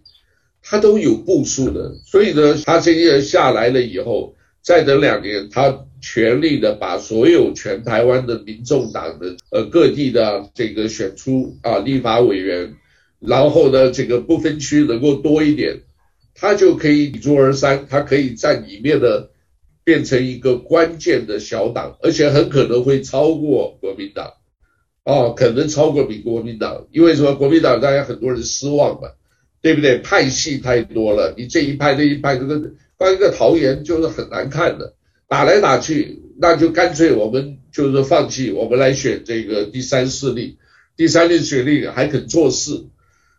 [0.64, 1.94] 他都有部署的。
[2.08, 5.84] 所以呢，他这些人下来了以后，再等两年他。
[6.10, 12.76] 全力的把所有全台湾的民众党的呃各地的这个选出啊立法委员，
[13.20, 15.82] 然后呢这个不分区能够多一点，
[16.34, 19.32] 他就可以砥柱而三，他可以在里面的
[19.84, 24.32] 变成一个关键的小党，而且很可能会超过国民党，
[25.04, 27.36] 哦，可能超过比国民党，因为什么？
[27.36, 29.10] 国民党大家很多人失望嘛，
[29.62, 29.98] 对不对？
[29.98, 34.94] 派系太多了，你这一派那一派，这个当一个桃园就是很难看的。
[35.28, 40.58] 打来打去，那就干脆我们就是放弃，我们来选这个第三势力，
[40.96, 42.86] 第三势选力还肯做事，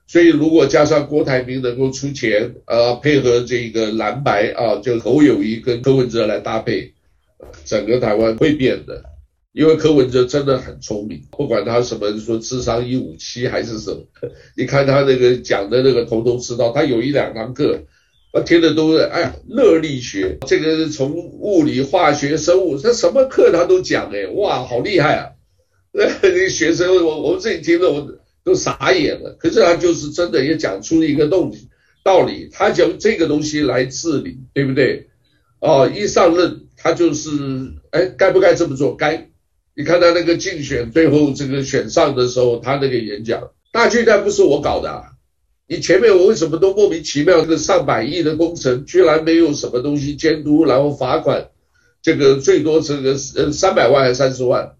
[0.07, 6.93] 所以如果加上郭台铭能够出钱，呃，配合这个蓝白啊，就侯友谊跟柯文哲来搭配，
[7.65, 9.03] 整个台湾会变的。
[9.53, 14.07] 因为柯文哲真的很聪明，不管他什么说智商一五七还是什么，
[14.57, 17.81] 你看他那个讲的那个头头是道，他有一两堂课，
[18.33, 25.31] 我听的都是哎呀热力学，这个从物理、化学、生物，他什么课他都讲哎，哇，好厉害啊！
[25.93, 28.07] 那那学生我我们自己听了我
[28.45, 31.69] 都傻眼了，可是他就是真的也讲出一个道理，
[32.05, 35.09] 道理，他讲这个东西来治理，对不对？
[35.61, 37.31] 哦，一上任他就是
[37.91, 38.95] 哎，该不该这么做？
[38.95, 39.29] 该。
[39.75, 45.13] 你看他那个竞选，最后这个选上的时候，他那个演讲，大巨蛋不是我搞的啊，
[45.71, 47.43] 你前面我为什么都莫名其妙？
[47.43, 51.51] 这个上百亿的工程，居然没有什么东西监督，然后罚款，
[52.01, 54.77] 这个最多这个呃三百万还是三十万？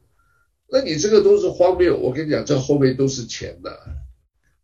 [0.71, 1.99] 那你这个都是荒谬。
[1.99, 3.79] 我跟你讲，这后面都是钱的，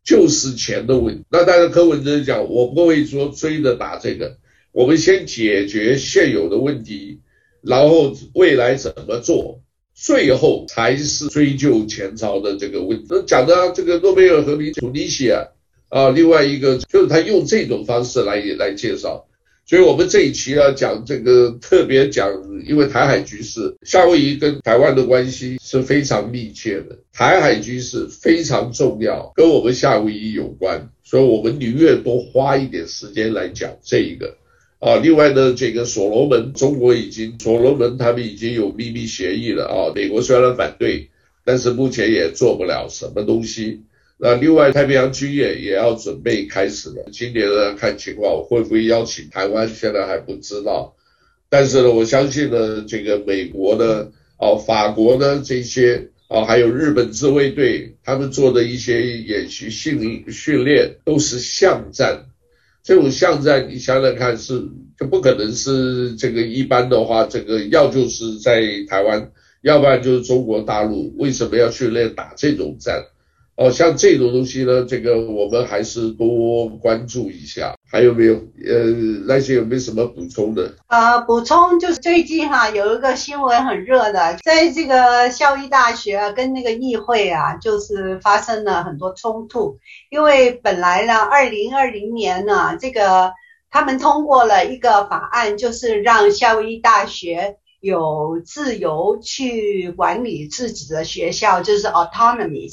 [0.02, 1.24] 就是钱的问题。
[1.30, 4.38] 那当然柯文哲讲，我不会说追着打这个，
[4.72, 7.20] 我们先解决现有的问题，
[7.60, 9.60] 然后未来怎么做？
[9.94, 13.06] 最后才是追究前朝的这个问题。
[13.10, 15.48] 那讲的这个诺贝尔和平图尼西亚
[15.94, 19.28] 啊，另外一个就是他用这种方式来来介绍。
[19.64, 22.28] 所以我们这一期要讲这个特别讲，
[22.66, 34.36] 因为台海局势，夏威夷跟台湾的关系是非常密切的，台海局势非常重要，跟我们夏威夷有关，所以我们宁愿多花一点时间来讲这一个。
[34.80, 39.92] 啊，另外呢，这个所罗门，中国已经所罗门他们已经有秘密协议了啊。
[39.94, 41.08] 美国虽然反对，
[41.44, 43.82] 但是目前也做不了什么东西。
[44.16, 50.94] 那另外太平洋军演也要准备开始了，今年呢看情况会不会邀请台湾，现在还不知道。
[51.48, 62.26] 但是呢，我相信呢，这个美国呢，哦，法国呢这些啊，还有日本自卫队他们做的一些演习训训练都是巷战。
[62.82, 64.62] 这种巷战，你想想看，是
[64.98, 69.30] 就不可能是这个一般的话，这个要就是在台湾，
[69.62, 73.04] 要不然就是中国大陆，为什么要训练打这种战？
[73.56, 77.74] 哦，像这种东西呢，这个我们还是多关注一下。
[77.88, 78.34] 还有没有？
[78.34, 78.90] 呃，
[79.28, 80.74] 那些有没有什么补充的？
[80.88, 89.78] 呃，补充就是最近哈有一个新闻很热的，在这个夏威夷大学跟那个议会啊，就是发生了很多冲突。
[90.10, 93.32] 因为本来呢，二零二零年呢，这个
[93.70, 102.68] 他们通过了一个法案，就是让夏威夷大学有自由去管理自己的学校，就是 autonomy。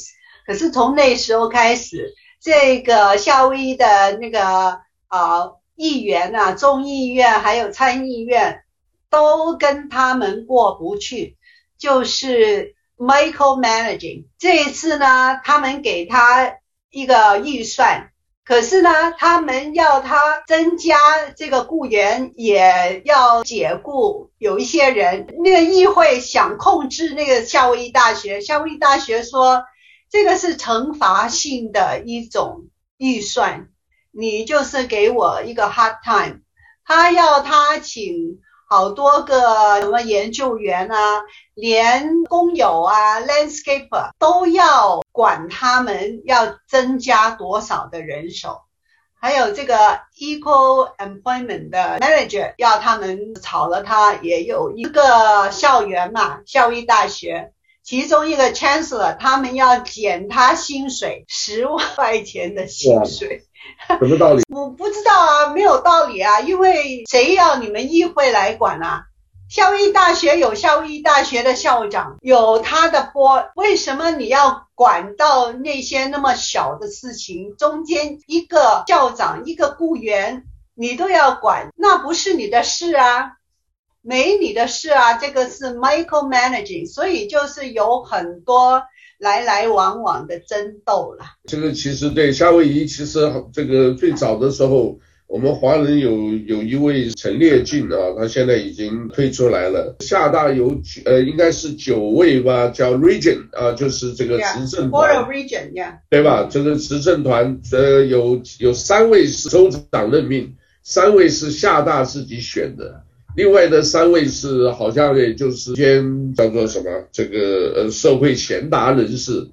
[0.52, 8.62] 可是从那时候开始，这个夏威夷的那个啊议员啊，众议院还有参议院
[9.08, 11.38] 都跟他们过不去，
[11.78, 14.24] 就是 micromanaging。
[14.38, 16.56] 这一次呢，他们给他
[16.90, 18.10] 一个预算，
[18.44, 20.98] 可是呢，他们要他增加
[21.34, 25.28] 这个雇员，也要解雇有一些人。
[25.42, 29.64] 那个议会想控制那个夏威夷大学，夏威夷大学说。
[30.12, 32.66] 这个是惩罚性的一种
[32.98, 33.70] 预算，
[34.10, 36.40] 你就是给我一个 hard time，
[36.84, 41.22] 他要他请好多个什么研究员啊，
[41.54, 48.60] 连工友啊，landscape 都要管他们要增加多少的人手，
[49.18, 57.54] 还有这个 equal employment 的 manager 要他们炒了他，也有一个校园嘛，夏威夷大学。
[57.82, 63.44] 其中一个 chancellor，他们要减他薪水十万块钱的薪水，
[63.98, 64.42] 什么道理？
[64.54, 69.06] 我不知道啊，没有道理啊，因为谁要你们议会来管啊？
[69.48, 77.54] 夏威夷大学有夏威夷大学的校长，有他的 board，为什么你要管到那些那么小的事情？
[77.56, 83.32] 中间一个校长，一个雇员，你都要管，那不是你的事啊。
[84.02, 88.82] 没你的事啊，这个是 micromanaging，所以就是有很多
[89.18, 91.24] 来来往往的争斗了。
[91.44, 96.10] 这个其实对夏威夷，其实这个最早的时候，我们华人有
[96.46, 99.94] 有一位陈列进啊，他现在已经退出来了。
[100.00, 106.48] 厦大有呃，应该是九位吧，叫 region 啊，就是这个执政团 Board of Regent，yeah，对吧？
[106.50, 113.04] 这个执政团呃，有有三位是州长任命，三位是厦大自己选的。
[113.34, 119.48] 另外的三位是好像也就是兼叫做什么这个呃社会贤达人士，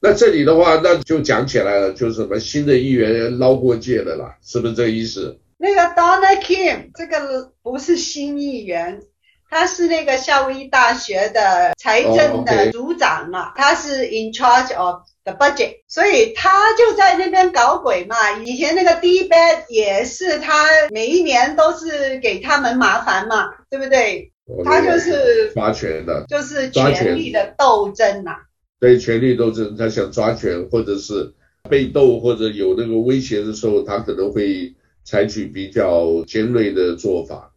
[0.00, 5.38] 那这里的话那就讲起来了，就是什么新的议员捞过界的啦，是不是这个意思？
[5.58, 9.02] 那个 Donna Kim 这个不是新议员，
[9.50, 13.56] 他是那个夏威夷大学的财政的组长嘛，oh.
[13.56, 18.38] 他是 in charge of the budget，所以他就在那边搞鬼嘛。
[18.44, 28.36] 以前那个 D bad 也是他每一年都是给他们麻烦嘛，对不对？Oh, 他就是抓权的，就是权力的斗争呐、啊。
[28.78, 31.34] 对，权力斗争，他想抓权，或者是
[31.68, 34.74] 被斗，或者有那个威胁的时候，他可能会
[35.04, 37.49] 采取比较尖锐的做法。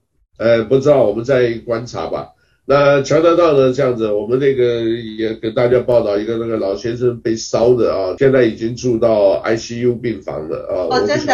[0.43, 2.33] 呃，不知道，我们再观察吧。
[2.65, 3.71] 那乔丹道呢？
[3.71, 10.75] 这样子，我们那个也给大家报道一个那个老先生被烧的啊，现在已经住到 ICU 病房了啊。
[10.91, 11.33] 哦，真的。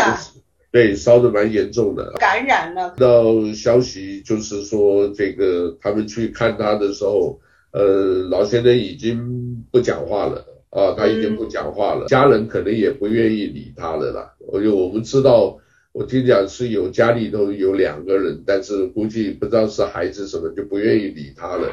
[0.72, 2.14] 对，烧的蛮严重的。
[2.20, 2.94] 感染了。
[3.00, 7.40] 到消息就是说，这个他们去看他的时候，
[7.72, 14.34] 呃，老先生已经不讲话了啊，他已经不讲话了，嗯、家人可能也不愿意理他了啦。
[14.54, 15.58] 而且我们知道。
[15.92, 21.68] 我听讲是有家里头有两个人，但是估计不知道是孩子什么就不愿意理他了，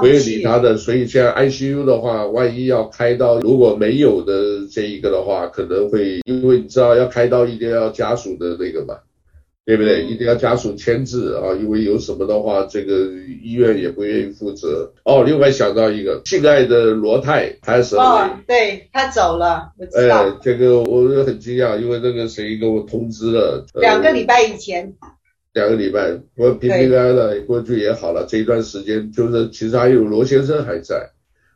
[0.00, 8.98] 不愿意理他的，所以现在 ICU 的话，万一要开刀，如果没有的这一个的话，可能会因为你知道要开刀一定要家属的那个嘛。
[9.66, 10.04] 对不对？
[10.06, 13.10] 一定要家属签字啊，因为有什么的话，这个
[13.42, 14.92] 医院也不愿意负责。
[15.04, 20.22] 哦，另外想到一个，亲爱的罗泰，他是哦，对他走了，我知道。
[20.22, 24.94] 哎，这个我很惊讶，因为那个谁给我通知了，两个礼拜以前。
[25.52, 28.24] 两个礼拜，我平平安安的过去也好了。
[28.28, 31.10] 这一段时间，就是其实还有罗先生还在，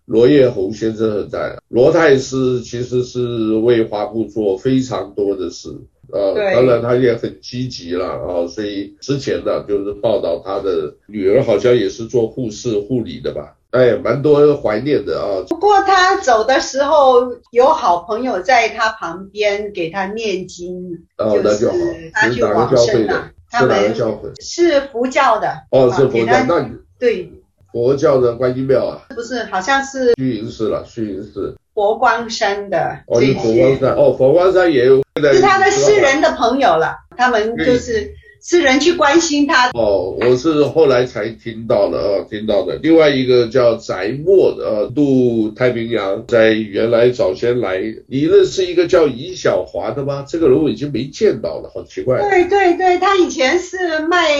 [0.07, 1.59] 罗叶红先生还在。
[1.69, 5.69] 罗太是其实是为华埠做非常多的事。
[6.13, 15.45] 呃，当然他也很积极了啊，所以之前呢就是报道他的女儿好像也是做护士护理的吧，哎，蛮多人怀念的啊。
[15.49, 21.77] 不过他走的时候有好朋友在他旁边给他念经，哦，那就好。
[22.13, 23.31] 他去往生了。
[23.53, 24.31] 是哪个教会？
[24.39, 25.53] 是佛教的。
[25.73, 27.33] 哦，是佛教，那对。
[27.73, 29.03] 佛教的观音庙啊？
[29.15, 31.57] 不是，好像是虚云寺了，虚云寺。
[31.81, 34.97] 佛光山的哦，是佛光山哦，佛光山也有，
[35.33, 38.13] 是他的诗人的朋友了，他们就是。
[38.43, 42.77] 是人去关心他哦，我是后来才听到的啊，听到的。
[42.83, 50.25] 另外一个叫翟墨的啊，渡太平洋，在原来早先来，你认识一个叫尹小华的吗？
[50.27, 52.19] 这个人我已经没见到了，好奇怪。
[52.19, 54.31] 对对对，他以前是卖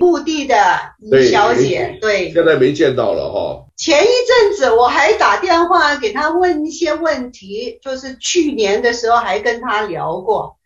[0.00, 0.56] 墓地的
[1.00, 2.32] 尹小姐，对，对。
[2.32, 3.66] 现在没见到了哈。
[3.76, 10.56] 前一阵子我还打电话给他问一些问题，就是去年的时候还跟他聊过。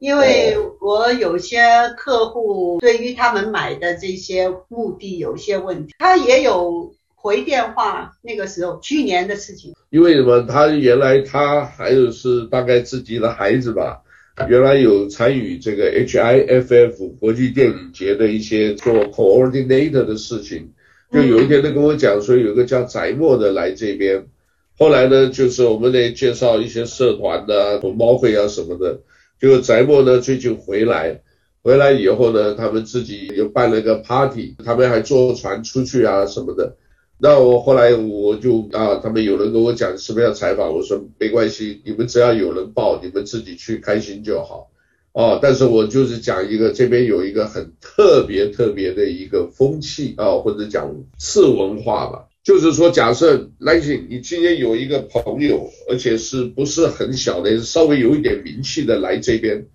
[0.00, 1.60] 因为我有些
[1.94, 8.12] 客户对于他们买的这些墓地有些问题，他也有回电话。
[8.22, 10.40] 那个时候去年的事情，因为什么？
[10.48, 14.00] 他原来他还有是大概自己的孩子吧，
[14.48, 20.72] 原来有参与这个 HIFF 国际电影节的一些做 coordinator 的事情。
[21.12, 24.24] 就有一天他跟我讲说，有个叫翟墨的来这边，
[24.78, 29.00] 后来呢，就是我们得介绍一些社团的同胞会啊什么的。
[29.40, 31.22] 就翟墨呢，最近回来，
[31.62, 36.76] 回来以后呢，他们自己又办了个 party，他们还坐船出去啊什么的。
[37.18, 44.70] 那我后来我就啊，他们有人跟我讲什么要采访，我说没关系，你们只要有人报，你们自己去开心就好。
[45.12, 52.26] 哦，但是我就是讲一个这边有一个很特别特别的一个风气啊，或者讲次文化吧。
[52.50, 59.66] 就是说，假设来信，你今天有一个朋友，而且是不是很小的，稍微有一点名气的来这边，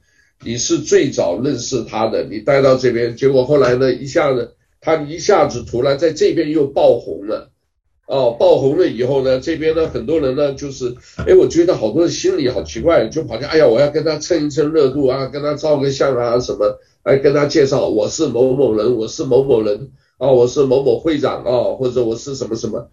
[0.44, 7.50] 你是最早认识他的，你带到这边，结果后来呢，一下子他一下子突然在这边又爆红了，
[8.08, 10.94] 哦，爆红了以后呢，这边呢很多人呢就是，
[11.26, 19.92] 哎，我觉得好多人心里好奇怪，就跑去，哎呀，我要跟他蹭一蹭热度啊，跟他照个相啊什么，来跟他介绍我是某某人，我是某某人。
[20.18, 22.88] 啊、哦，我是某某会长啊、哦，或者我是什么什么，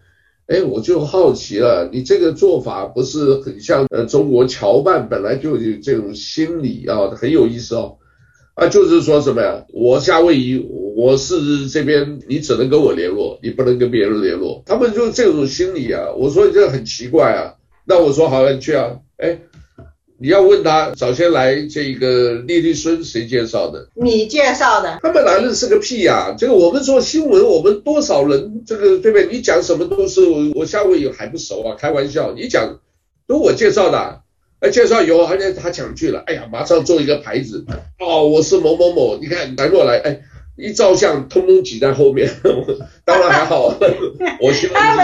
[0.46, 7.98] 哎，我就好奇了，你这个做法不是很像呃中国侨办本来就有这种心理啊，很有意思哦，
[8.54, 9.64] 啊，就是说什么呀？
[9.72, 10.66] 我夏威夷，
[10.96, 16.12] 我是这边，你只能跟我联络，你不能跟别人联络，他们就这种心理啊。
[16.18, 17.54] 我说这很奇怪啊，
[17.86, 19.38] 那我说好，你去啊，哎。
[20.22, 23.88] 你要问他早先来这个莉莉孙谁介绍的？
[23.96, 25.00] 你介绍的。
[25.02, 26.36] 他们来认识个屁呀、啊？
[26.38, 29.26] 这个我们做新闻，我们多少人这个对不对？
[29.32, 30.20] 你讲什么都是
[30.54, 32.32] 我夏威夷还不熟啊，开玩笑。
[32.36, 32.78] 你讲
[33.26, 34.20] 都我介绍的，
[34.60, 37.66] 哎，介绍以后而且他讲去了，哎呀，马上做一个牌子，
[37.98, 40.20] 哦，我是某某某，你看来过来，哎，
[40.56, 42.30] 一照相，通通挤在后面，
[43.04, 43.76] 当然还好，
[44.40, 44.96] 我希望。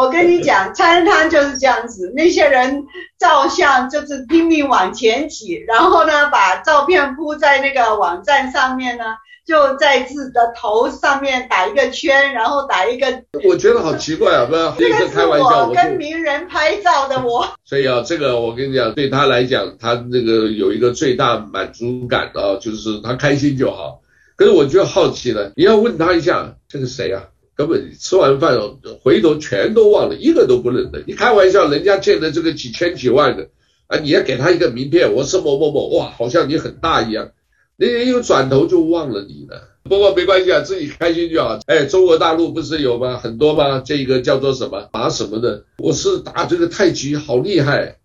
[0.00, 2.84] 我跟你讲，餐摊就是这样子，那些人
[3.18, 9.04] 照相就是拼命往前挤，然后呢，把照片铺在那个网站上面呢。
[9.46, 13.06] 就在自己的头上面打一个圈，然后打一个。
[13.48, 15.66] 我觉得好奇怪啊，不是这个开玩笑。
[15.66, 17.48] 我跟名人拍照的我。
[17.64, 24.02] 所以啊，这个我跟你讲，对他来讲，他那个有一个最大满足感啊，就是他开心就好。
[24.36, 27.24] 可是我就好奇了，你要问他一下，这个谁啊？
[27.60, 28.58] 根本吃完饭
[29.02, 31.02] 回头全都忘了，一个都不认得。
[31.06, 33.48] 你开玩笑，人家见的这个几千几万的
[33.86, 37.32] 啊，你要给他一个名片，我是某某某，哇，好像你很大一样。
[37.76, 41.58] 那人又转头就忘了你了，不过没关系啊，自己开心就好。
[41.66, 43.18] 哎，中国大陆不是有吗？
[43.18, 43.82] 很多吗？
[43.84, 45.64] 这个叫做什么打什么的？
[45.76, 47.98] 我是打这个太极，好厉害，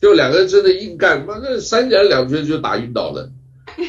[0.00, 3.30] 就两个人真的硬干，妈的三拳两拳就打晕倒了，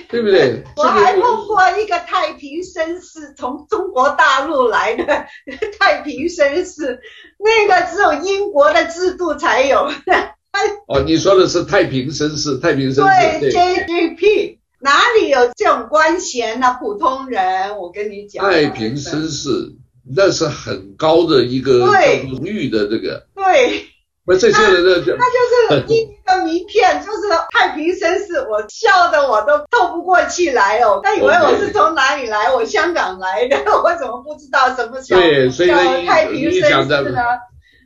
[0.09, 0.63] 对不对？
[0.75, 5.25] 我还碰过一个太平绅士，从中国大陆来的
[5.79, 6.99] 太平绅士，
[7.39, 9.89] 那个只有英国的制度才有。
[10.87, 14.57] 哦，你说的是太平绅士，太平绅士对，对 JGP。
[14.79, 16.77] 哪里有这种官衔呢？
[16.79, 19.49] 普通人，我跟你讲，太平绅士
[20.15, 21.79] 那是很高的一个
[22.29, 23.25] 荣誉的这个。
[23.33, 23.87] 对，
[24.29, 25.05] 那这些人呢？
[25.05, 30.99] 就他就是印一个名片，就是太平绅士，我笑得我都透不过气来哦。
[31.01, 32.53] 他以为我是从哪里来？
[32.53, 37.21] 我香港来的， 我怎么不知道什么叫叫太平绅士呢？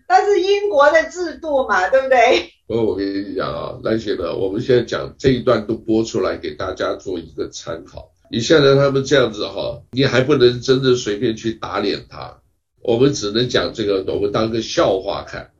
[0.10, 2.50] 那是英国的制度嘛，对不对？
[2.68, 8.10] 我我跟你讲啊，那些呢，我们现在讲这一段都播出来给大家做一个参考。
[8.32, 12.40] 你现在他们这样子哈，你还不能真的随便去打脸他，
[12.82, 15.52] 我们只能讲这个，我们当个笑话看。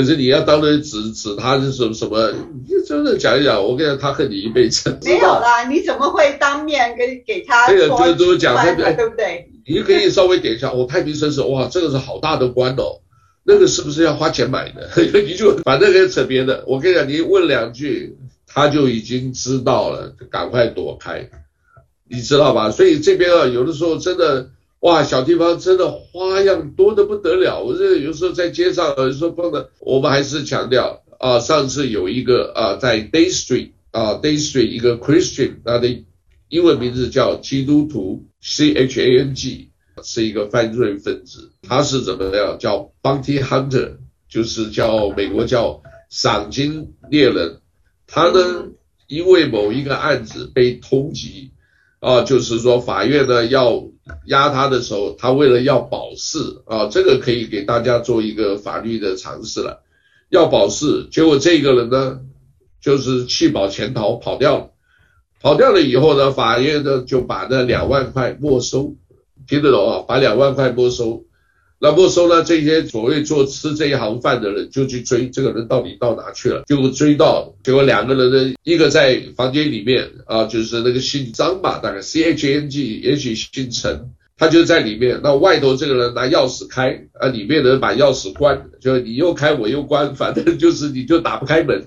[0.00, 2.32] 可是你要当着指指他是什么什么，
[2.66, 4.98] 你真的讲一讲，我跟你讲，他恨你一辈子。
[5.04, 7.76] 没有啦，你怎么会当面跟给他说？
[7.76, 9.50] 这个就是都讲，对不对？
[9.66, 13.00] 你可以稍微点一下，哦，太平绅士，哇，这个是好大的官哦。
[13.44, 14.88] 那个是不是要花钱买的？
[15.26, 16.64] 你就反正可以扯别的。
[16.66, 21.28] 我跟你讲，你问两句，他就已经知道了，赶快躲开，
[22.08, 22.70] 你知道吧？
[22.70, 24.48] 所以这边啊，有的时候真的
[24.80, 27.62] 哇，小地方真的花样多的不得了。
[27.62, 36.04] 我这有时候在街上，有时候碰到，我们还是强调啊，上次有一个啊，在 Day Street 啊，Day Street 一个 Christian，他的
[36.48, 39.68] 英文名字叫基督徒，C H A N G。
[40.02, 42.56] 是一个犯罪分子，他是怎么样？
[42.58, 43.96] 叫 bounty hunter，
[44.30, 47.60] 就是叫美国叫赏金猎人。
[48.06, 48.68] 他呢，
[49.08, 51.50] 因为某一个案子被通缉，
[51.98, 53.89] 啊，就是说法院呢要
[54.26, 59.82] 压他的时候，他为了要保释啊，这个可以给大家做一个法律的尝试了。
[60.28, 62.20] 要保释，结果这个人呢，
[62.80, 64.70] 就是弃保潜逃跑掉了，
[65.40, 68.94] 跑掉了以后呢，法院呢就把那两万块没收。
[69.48, 70.04] 听得懂啊？
[70.06, 71.24] 把两万块没收，
[71.82, 72.44] 那没收呢？
[72.44, 76.62] 这些所谓做吃这一行饭的人就去追这个人到底到哪去了？
[76.66, 85.20] 结果追到，结果两个人呢，一个在房间里面啊，就是那个姓张吧，大概 C H N G，也许姓陈，他就在里面。
[85.24, 91.86] 那外头这个人拿钥匙开，啊，里面的人把钥匙关，就你又开我又关，反正就是你就打不开门。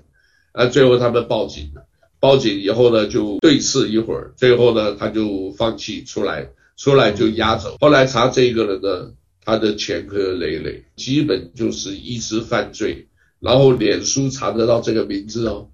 [0.54, 1.86] 啊，最后他们报警了，
[2.20, 6.50] 报警以后呢，就对峙一会儿，最后呢，他就放弃出来。
[6.76, 9.12] 出来就押走，后来查这个人呢，
[9.46, 13.08] 他的前科累累，基本就是一直犯罪，
[13.40, 15.70] 然后脸书查得到这个名字哦，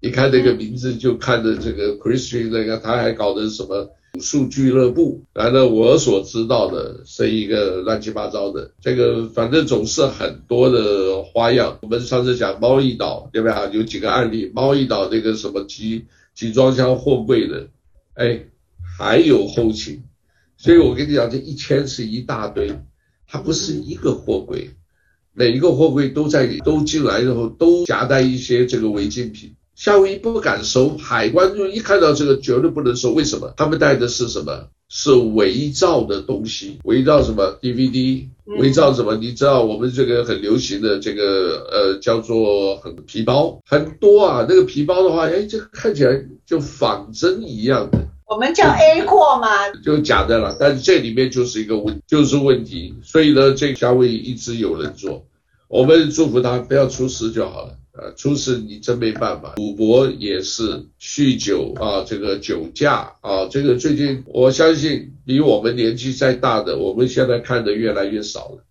[0.00, 11.78] 一看那个名字就看着这个 Christian 那个，他还搞的什么武术俱乐部，然后我所知道的是一个乱七八糟的，这个反正总是很多的花样。
[11.82, 13.66] 我们上次讲猫一岛对吧？
[13.72, 16.04] 有几个案例，猫一岛那个什么集
[16.34, 17.68] 集装箱货柜的，
[18.14, 18.44] 哎，
[18.98, 20.02] 还有后勤。
[20.56, 22.68] 所以我跟你讲，这一千是一大堆，
[23.26, 24.70] 它不是一个货柜，
[25.32, 29.54] 每一个货柜都在里都进来之后都夹带一些这个违禁品。
[29.74, 33.12] 夏威夷不敢收，海关就一看到这个绝对不能收。
[33.12, 33.52] 为什么？
[33.56, 34.68] 他们带的是什么？
[34.88, 38.28] 是伪造的东西，伪造什么？DVD，
[38.60, 39.16] 伪造什么？
[39.16, 44.46] 你知道我们这个很流行的这个呃叫做很皮包，很多啊。
[44.48, 48.06] 那个皮包的话，哎，这个看起来就仿真一样的。
[48.26, 55.26] 我们叫 A 货嘛，就假的了，但是这里面就是一个问，就是问题，所以呢，这个夏威夷一直有人做，
[55.68, 68.64] 我们祝福他不要出事就好了，呃，出事你真没办法，赌博也是，酗酒啊，这个酒驾啊，这个最近我相信比我们年纪再大的，我们现在看的越来越少了。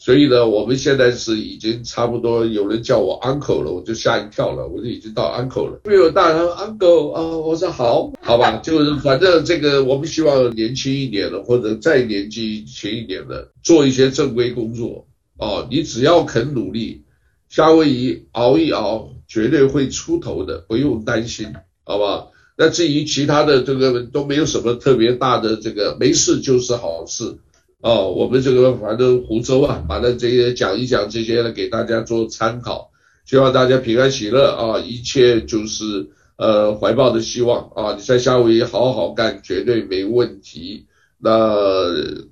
[0.00, 5.80] 所以呢，我们现在是已经差不多有人叫我 uncle 了，我就吓一跳了，我就已经到 uncle 了。
[5.84, 17.02] 没有大人 uncle 啊，我说好，好吧，就是反正这个我们希望年轻一点的或者再年纪轻一点的做一些正规工作，哦，你只要肯努力，
[17.48, 22.30] 夏威夷熬一熬，绝对会出头的，不用担心，好不好？
[22.56, 27.38] 那至于其他的这个都没有什么特别大的这个，没事就是好事。
[27.80, 32.90] 哦，我们这个反正湖州啊，把那这些讲一讲这些呢，给大家做参考，
[33.24, 40.86] 希望大家平安喜乐啊，一切就是呃怀抱的希望啊，你在夏威夷好好干，绝对没问题。
[41.20, 41.30] 那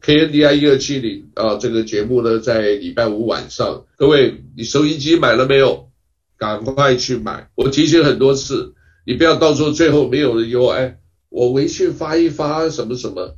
[0.01, 5.88] KNDI 一二七零啊，这个节目呢，在礼拜五晚上，各位你收音机买了没有？
[6.38, 8.74] 赶快去买，我提醒很多次，
[9.07, 10.99] 你不要到时候最后没有人有哎，
[11.30, 13.36] 我微信发一发什么什么。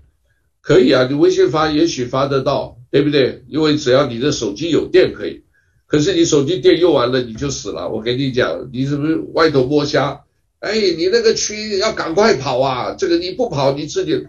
[0.61, 3.45] 可以啊，你微信发也许发得到，对不对？
[3.49, 5.43] 因为只要你的手机有电可以。
[5.87, 7.89] 可是你手机电用完了你就死了。
[7.89, 10.21] 我跟你讲，你是不是歪头摸瞎？
[10.61, 12.95] 哎，你那个区要赶快跑啊！
[12.99, 14.27] 这个你不跑你自己，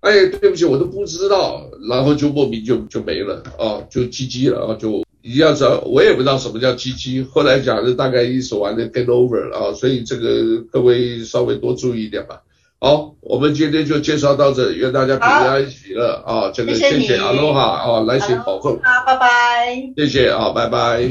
[0.00, 7.26] 哎，对不起，我都不知道，然后就莫名就就没了啊，就 GG 了啊，就你要知道，我也不知道什么叫 GG。
[7.28, 12.42] 后来讲的大概意思完了 get over 了啊，所以这个各位稍微多注意一点吧。
[12.82, 16.50] 好，我们今天就介绍到这里，愿大家平安喜乐啊！
[16.50, 21.10] 这个谢谢阿罗哈啊，来行保重，啊，拜拜，谢谢啊，拜拜。